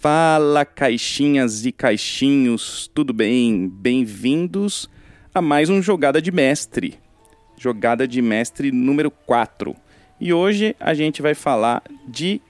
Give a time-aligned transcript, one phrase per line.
[0.00, 3.68] Fala, caixinhas e caixinhos, tudo bem?
[3.68, 4.88] Bem-vindos
[5.34, 7.00] a mais um Jogada de Mestre.
[7.56, 9.74] Jogada de Mestre número 4.
[10.20, 12.40] E hoje a gente vai falar de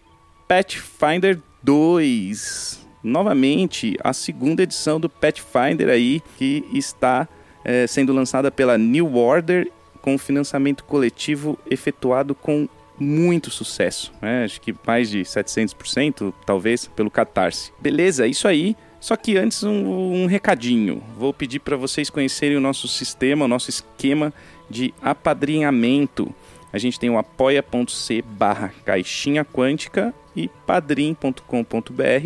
[0.46, 2.86] Pathfinder 2.
[3.02, 7.26] Novamente, a segunda edição do Pathfinder aí, que está
[7.64, 12.68] é, sendo lançada pela New Order com financiamento coletivo efetuado com
[12.98, 14.44] muito sucesso, né?
[14.44, 17.72] acho que mais de 700%, talvez, pelo Catarse.
[17.80, 18.76] Beleza, isso aí.
[19.00, 21.02] Só que antes um, um recadinho.
[21.16, 24.32] Vou pedir para vocês conhecerem o nosso sistema, o nosso esquema
[24.68, 26.34] de apadrinhamento.
[26.72, 31.42] A gente tem o apoia.c barra caixinha quântica e padrim.com.br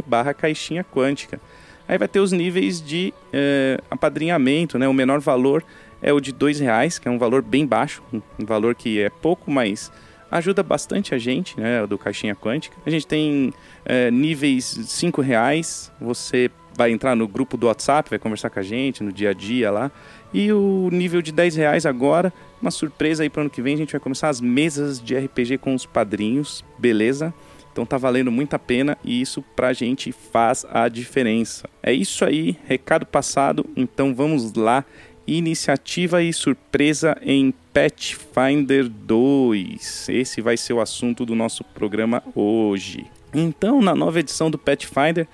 [0.07, 1.41] barra caixinha quântica.
[1.87, 4.89] Aí vai ter os níveis de eh, apadrinhamento, né?
[4.89, 5.65] O menor valor
[6.01, 9.11] é o de dois reais, que é um valor bem baixo, um valor que é
[9.11, 9.93] pouco, mas
[10.33, 12.77] ajuda bastante a gente, né, do Caixinha Quântica.
[12.85, 13.53] A gente tem
[13.85, 18.63] é, níveis 5 reais, você vai entrar no grupo do WhatsApp, vai conversar com a
[18.63, 19.93] gente no dia a dia lá.
[20.33, 23.77] E o nível de 10 reais agora, uma surpresa aí para ano que vem, a
[23.77, 27.35] gente vai começar as mesas de RPG com os padrinhos, beleza?
[27.71, 31.69] Então tá valendo muito a pena e isso pra gente faz a diferença.
[31.83, 34.85] É isso aí, recado passado, então vamos lá.
[35.27, 40.09] Iniciativa e surpresa em Pathfinder 2.
[40.09, 43.07] Esse vai ser o assunto do nosso programa hoje.
[43.33, 45.27] Então, na nova edição do Pathfinder,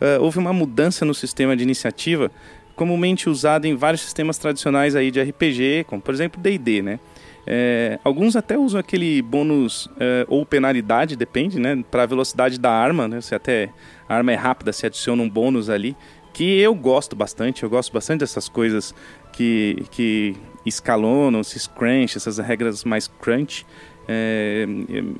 [0.00, 2.30] uh, houve uma mudança no sistema de iniciativa,
[2.74, 6.98] comumente usado em vários sistemas tradicionais aí de RPG, como por exemplo D&D, né?
[7.46, 11.84] É, alguns até usam aquele bônus é, ou penalidade, depende, né?
[11.90, 13.20] Para a velocidade da arma, né?
[13.20, 13.68] Se até
[14.08, 15.94] a arma é rápida, se adiciona um bônus ali,
[16.32, 17.62] que eu gosto bastante.
[17.62, 18.94] Eu gosto bastante dessas coisas
[19.34, 23.66] que, que escalonam, esses crunch, essas regras mais crunch,
[24.08, 24.64] é,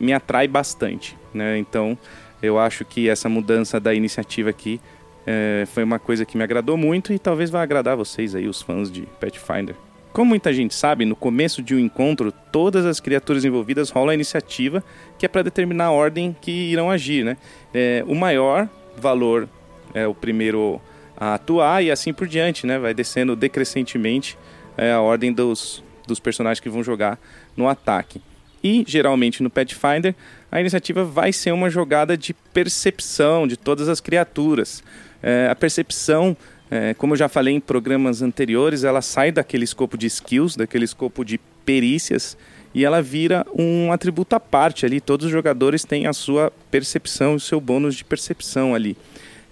[0.01, 1.17] me atrai bastante.
[1.33, 1.59] Né?
[1.59, 1.99] Então,
[2.43, 4.81] eu acho que essa mudança da iniciativa aqui
[5.27, 8.63] é, foi uma coisa que me agradou muito e talvez vá agradar vocês aí, os
[8.63, 9.75] fãs de Pathfinder.
[10.13, 14.15] Como muita gente sabe, no começo de um encontro, todas as criaturas envolvidas rolam a
[14.15, 14.85] iniciativa,
[15.19, 17.25] que é para determinar a ordem que irão agir.
[17.25, 17.37] Né?
[17.73, 19.49] É, o maior valor
[19.93, 20.81] é o primeiro
[21.17, 22.79] a atuar e assim por diante, né?
[22.79, 24.37] vai descendo decrescentemente
[24.77, 27.19] é, a ordem dos, dos personagens que vão jogar
[27.57, 28.21] no ataque.
[28.63, 30.15] E geralmente no Pathfinder,
[30.51, 34.83] a iniciativa vai ser uma jogada de percepção de todas as criaturas.
[35.23, 36.37] É, a percepção
[36.71, 40.85] é, como eu já falei em programas anteriores, ela sai daquele escopo de skills, daquele
[40.85, 42.37] escopo de perícias,
[42.75, 45.01] e ela vira um atributo à parte ali.
[45.01, 48.97] Todos os jogadores têm a sua percepção, o seu bônus de percepção ali.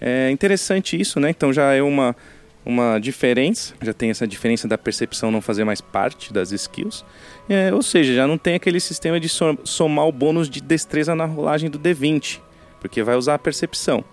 [0.05, 1.31] É interessante isso, né?
[1.31, 2.17] Então já é uma,
[2.67, 7.05] uma diferença, já tem essa diferença da percepção não fazer mais parte das skills.
[7.49, 11.25] É, ou seja, já não tem aquele sistema de somar o bônus de destreza na
[11.25, 12.41] rolagem do D20,
[12.81, 14.05] porque vai usar a percepção.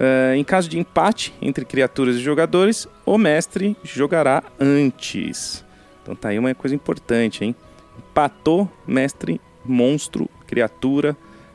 [0.00, 5.62] Uh, em caso de empate entre criaturas e jogadores, o mestre jogará antes.
[6.02, 7.54] Então tá aí uma coisa importante, hein?
[7.98, 11.14] Empatou, mestre, monstro, criatura,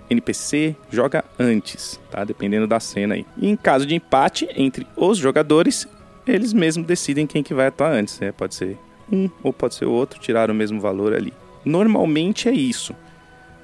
[0.09, 2.23] NPC, joga antes, tá?
[2.23, 3.25] Dependendo da cena aí.
[3.37, 5.87] E em caso de empate entre os jogadores,
[6.25, 8.31] eles mesmos decidem quem que vai atuar antes, né?
[8.31, 8.77] Pode ser
[9.11, 11.33] um ou pode ser o outro, tirar o mesmo valor ali.
[11.63, 12.95] Normalmente é isso.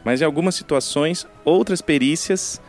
[0.03, 2.61] Mas em algumas situações, outras perícias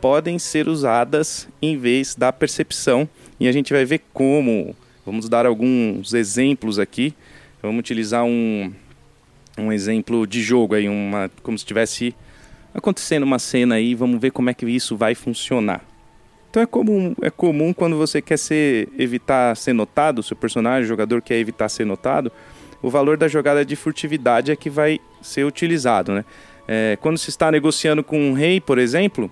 [0.00, 3.08] podem ser usadas em vez da percepção.
[3.40, 4.74] E a gente vai ver como.
[5.04, 7.14] Vamos dar alguns exemplos aqui.
[7.62, 8.72] Vamos utilizar um,
[9.58, 12.14] um exemplo de jogo aí, uma, como se estivesse
[12.76, 15.82] acontecendo uma cena aí, vamos ver como é que isso vai funcionar.
[16.50, 20.88] Então é comum, é comum quando você quer ser, evitar ser notado, seu personagem, o
[20.88, 22.30] jogador quer evitar ser notado,
[22.82, 26.12] o valor da jogada de furtividade é que vai ser utilizado.
[26.12, 26.24] Né?
[26.68, 29.30] É, quando se está negociando com um rei, por exemplo,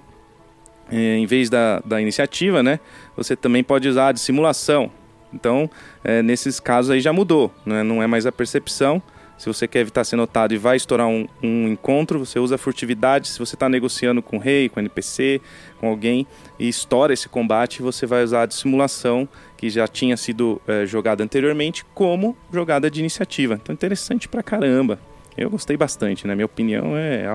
[0.90, 2.80] é, em vez da, da iniciativa, né,
[3.16, 4.90] você também pode usar a dissimulação.
[5.32, 5.68] Então,
[6.02, 7.82] é, nesses casos aí já mudou, né?
[7.82, 9.02] não é mais a percepção.
[9.36, 13.28] Se você quer evitar ser notado e vai estourar um, um encontro, você usa furtividade.
[13.28, 15.40] Se você está negociando com o rei, com o NPC,
[15.80, 16.26] com alguém
[16.58, 21.22] e estoura esse combate, você vai usar a dissimulação, que já tinha sido é, jogada
[21.22, 23.54] anteriormente, como jogada de iniciativa.
[23.54, 24.98] Então, interessante pra caramba.
[25.36, 26.34] Eu gostei bastante, né?
[26.34, 27.26] Minha opinião é,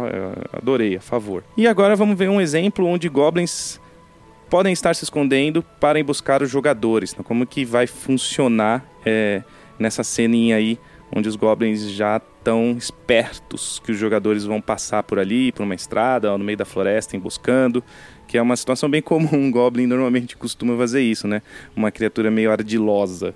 [0.54, 1.44] adorei, a favor.
[1.58, 3.80] E agora vamos ver um exemplo onde goblins
[4.50, 7.12] podem estar se escondendo para emboscar os jogadores.
[7.12, 9.44] Então, como que vai funcionar é,
[9.78, 10.80] nessa ceninha aí,
[11.16, 15.76] onde os goblins já estão espertos que os jogadores vão passar por ali, por uma
[15.76, 17.84] estrada, no meio da floresta, emboscando,
[18.28, 19.30] que é uma situação bem comum.
[19.34, 21.42] Um goblin normalmente costuma fazer isso, né?
[21.76, 23.34] Uma criatura meio ardilosa.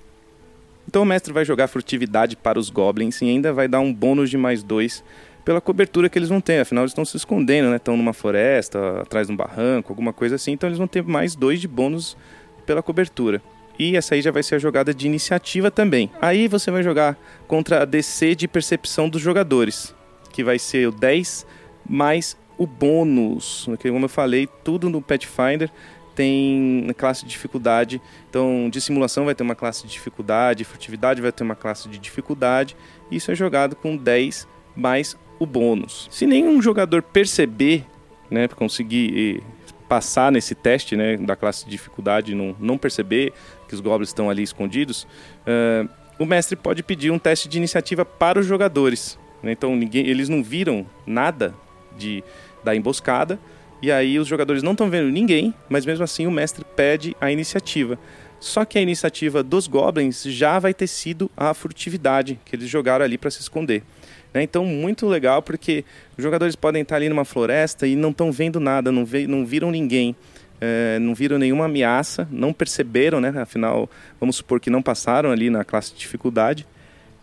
[0.87, 4.29] Então o mestre vai jogar furtividade para os goblins e ainda vai dar um bônus
[4.29, 5.03] de mais dois
[5.43, 6.59] pela cobertura que eles vão ter.
[6.59, 7.77] Afinal, eles estão se escondendo, né?
[7.77, 10.51] Estão numa floresta, atrás de um barranco, alguma coisa assim.
[10.51, 12.17] Então eles vão ter mais dois de bônus
[12.65, 13.41] pela cobertura.
[13.77, 16.11] E essa aí já vai ser a jogada de iniciativa também.
[16.21, 17.17] Aí você vai jogar
[17.47, 19.93] contra a DC de percepção dos jogadores,
[20.31, 21.45] que vai ser o 10
[21.87, 23.67] mais o bônus.
[23.81, 25.69] Como eu falei, tudo no Pathfinder
[26.15, 28.01] tem classe de dificuldade.
[28.29, 32.75] Então, dissimulação vai ter uma classe de dificuldade, furtividade vai ter uma classe de dificuldade.
[33.11, 36.07] Isso é jogado com 10 mais o bônus.
[36.11, 37.85] Se nenhum jogador perceber,
[38.29, 39.52] né, conseguir eh,
[39.93, 43.31] passar nesse teste né, da classe de dificuldade, não, não perceber
[43.67, 45.03] que os goblins estão ali escondidos,
[45.45, 45.87] uh,
[46.17, 49.19] o mestre pode pedir um teste de iniciativa para os jogadores.
[49.43, 49.51] Né?
[49.51, 51.53] Então ninguém, eles não viram nada
[51.95, 52.23] de,
[52.63, 53.39] da emboscada,
[53.83, 57.31] e aí os jogadores não estão vendo ninguém, mas mesmo assim o mestre pede a
[57.31, 57.99] iniciativa.
[58.39, 63.05] Só que a iniciativa dos goblins já vai ter sido a furtividade que eles jogaram
[63.05, 63.83] ali para se esconder.
[64.33, 64.43] Né?
[64.43, 65.85] Então, muito legal, porque
[66.17, 69.45] os jogadores podem estar ali numa floresta e não estão vendo nada, não, vê, não
[69.45, 70.15] viram ninguém.
[70.61, 73.33] É, não viram nenhuma ameaça, não perceberam, né?
[73.35, 73.89] Afinal,
[74.19, 76.65] vamos supor que não passaram ali na classe de dificuldade.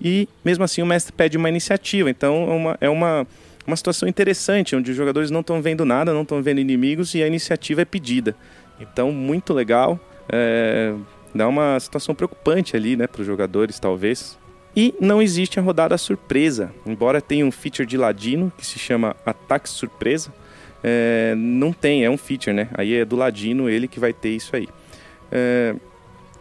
[0.00, 2.10] E mesmo assim o mestre pede uma iniciativa.
[2.10, 3.26] Então é uma, é uma,
[3.66, 7.22] uma situação interessante, onde os jogadores não estão vendo nada, não estão vendo inimigos e
[7.22, 8.36] a iniciativa é pedida.
[8.80, 9.98] Então, muito legal.
[10.28, 10.94] É,
[11.34, 14.38] dá uma situação preocupante ali, né, para os jogadores, talvez.
[14.76, 16.72] E não existe a rodada surpresa.
[16.87, 20.32] Embora tenha um feature de ladino que se chama ataque surpresa,
[20.82, 22.69] é, não tem, é um feature, né?
[22.75, 24.69] Aí é do ladino ele que vai ter isso aí.
[25.31, 25.75] É,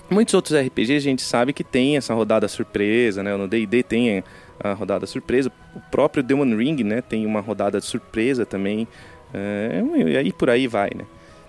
[0.09, 3.35] muitos outros RPGs a gente sabe que tem essa rodada surpresa, né?
[3.35, 4.23] No D&D tem
[4.59, 5.51] a rodada surpresa.
[5.75, 7.01] O próprio Demon Ring, né?
[7.01, 8.87] Tem uma rodada surpresa também.
[9.33, 11.05] É, e aí por aí vai, né?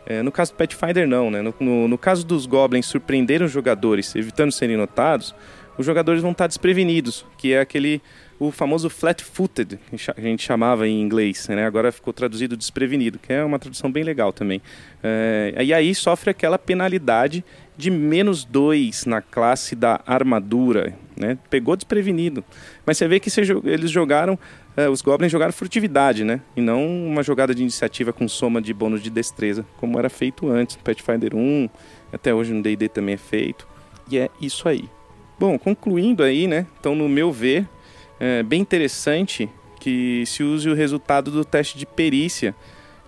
[0.06, 1.43] É, no caso do Pathfinder, não, né?
[1.43, 5.35] No, no, no caso dos Goblins surpreenderam os jogadores, evitando serem notados,
[5.81, 8.03] os jogadores vão estar desprevenidos, que é aquele
[8.38, 11.67] o famoso flat-footed, que a gente chamava em inglês, né?
[11.67, 14.62] agora ficou traduzido desprevenido, que é uma tradução bem legal também.
[15.03, 17.44] É, e aí sofre aquela penalidade
[17.77, 21.37] de menos dois na classe da armadura, né?
[21.50, 22.43] pegou desprevenido.
[22.87, 23.31] Mas você vê que
[23.65, 24.38] eles jogaram,
[24.75, 26.41] é, os goblins jogaram furtividade, né?
[26.56, 30.49] e não uma jogada de iniciativa com soma de bônus de destreza, como era feito
[30.49, 31.69] antes, no Pathfinder 1,
[32.11, 33.69] até hoje no D&D também é feito,
[34.11, 34.88] e é isso aí.
[35.41, 36.67] Bom, concluindo aí, né?
[36.79, 37.67] Então, no meu ver,
[38.21, 39.49] é bem interessante
[39.81, 42.55] que se use o resultado do teste de perícia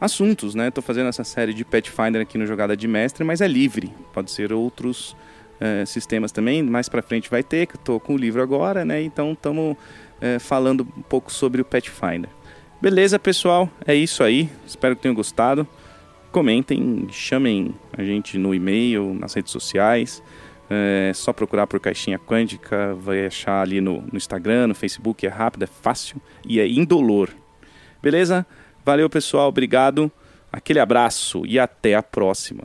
[0.01, 0.71] assuntos, né?
[0.71, 3.93] Tô fazendo essa série de Pathfinder aqui no Jogada de Mestre, mas é livre.
[4.13, 5.17] Pode ser outros
[5.61, 6.63] uh, sistemas também.
[6.63, 9.03] Mais para frente vai ter, que eu tô com o livro agora, né?
[9.03, 9.77] Então estamos uh,
[10.21, 12.31] eh, falando um pouco sobre o Pathfinder.
[12.81, 13.69] Beleza, pessoal?
[13.87, 14.49] É isso aí.
[14.67, 15.69] Espero que tenham gostado.
[16.33, 20.23] Comentem, chamem a gente no e-mail, nas redes sociais.
[20.73, 25.29] É só procurar por Caixinha Quântica, vai achar ali no, no Instagram, no Facebook, é
[25.29, 27.29] rápido, é fácil e é indolor.
[28.01, 28.47] Beleza?
[28.85, 30.11] Valeu, pessoal, obrigado.
[30.53, 32.65] Aquele abraço e até a próxima.